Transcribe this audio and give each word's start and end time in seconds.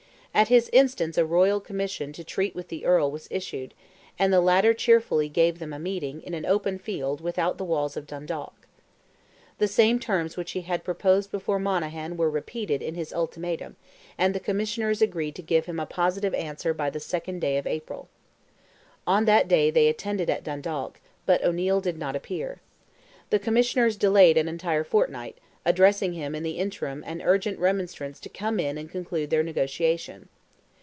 At 0.33 0.47
his 0.47 0.69
instance 0.71 1.17
a 1.17 1.25
royal 1.25 1.59
commission 1.59 2.13
to 2.13 2.23
treat 2.23 2.55
with 2.55 2.69
the 2.69 2.85
Earl 2.85 3.11
was 3.11 3.27
issued, 3.29 3.73
and 4.17 4.31
the 4.31 4.39
latter 4.39 4.73
cheerfully 4.73 5.27
gave 5.27 5.59
them 5.59 5.73
a 5.73 5.77
meeting 5.77 6.21
in 6.21 6.33
an 6.33 6.45
open 6.45 6.79
field 6.79 7.19
without 7.19 7.57
the 7.57 7.65
walls 7.65 7.97
of 7.97 8.07
Dundalk. 8.07 8.53
The 9.57 9.67
same 9.67 9.99
terms 9.99 10.37
which 10.37 10.51
he 10.51 10.61
had 10.61 10.85
proposed 10.85 11.31
before 11.31 11.59
Monaghan 11.59 12.15
were 12.15 12.29
repeated 12.29 12.81
in 12.81 12.95
his 12.95 13.11
ultimatum, 13.13 13.75
and 14.17 14.33
the 14.33 14.39
Commissioners 14.39 15.01
agreed 15.01 15.35
to 15.35 15.41
give 15.41 15.65
him 15.65 15.81
a 15.81 15.85
positive 15.85 16.33
answer 16.33 16.73
by 16.73 16.89
the 16.89 16.99
2nd 16.99 17.41
day 17.41 17.57
of 17.57 17.67
April. 17.67 18.07
On 19.05 19.25
that 19.25 19.49
day 19.49 19.69
they 19.69 19.89
attended 19.89 20.29
at 20.29 20.45
Dundalk, 20.45 21.01
but 21.25 21.43
O'Neil 21.43 21.81
did 21.81 21.97
not 21.97 22.15
appear. 22.15 22.61
The 23.31 23.37
Commissioners 23.39 23.97
delayed 23.97 24.37
an 24.37 24.47
entire 24.47 24.85
fortnight, 24.85 25.37
addressing 25.63 26.13
him 26.13 26.33
in 26.33 26.41
the 26.41 26.57
interim 26.57 27.03
an 27.05 27.21
urgent 27.21 27.59
remonstrance 27.59 28.19
to 28.19 28.27
come 28.27 28.59
in 28.59 28.79
and 28.79 28.89
conclude 28.89 29.29
their 29.29 29.43
negotiation. 29.43 30.27